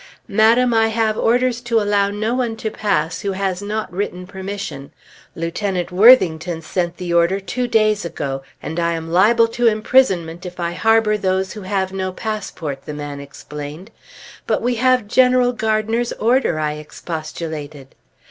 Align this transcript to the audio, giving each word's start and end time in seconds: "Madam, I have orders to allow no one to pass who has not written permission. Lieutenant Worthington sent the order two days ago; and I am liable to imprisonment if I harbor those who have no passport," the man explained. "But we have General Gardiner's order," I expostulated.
"Madam, 0.27 0.73
I 0.73 0.87
have 0.87 1.15
orders 1.15 1.61
to 1.61 1.79
allow 1.79 2.09
no 2.09 2.33
one 2.33 2.55
to 2.55 2.71
pass 2.71 3.21
who 3.21 3.33
has 3.33 3.61
not 3.61 3.93
written 3.93 4.25
permission. 4.25 4.91
Lieutenant 5.35 5.91
Worthington 5.91 6.63
sent 6.63 6.97
the 6.97 7.13
order 7.13 7.39
two 7.39 7.67
days 7.67 8.03
ago; 8.03 8.41
and 8.63 8.79
I 8.79 8.93
am 8.93 9.11
liable 9.11 9.47
to 9.49 9.67
imprisonment 9.67 10.43
if 10.43 10.59
I 10.59 10.71
harbor 10.73 11.19
those 11.19 11.53
who 11.53 11.61
have 11.61 11.93
no 11.93 12.11
passport," 12.11 12.85
the 12.87 12.95
man 12.95 13.19
explained. 13.19 13.91
"But 14.47 14.63
we 14.63 14.73
have 14.77 15.07
General 15.07 15.53
Gardiner's 15.53 16.13
order," 16.13 16.57
I 16.57 16.77
expostulated. 16.77 17.93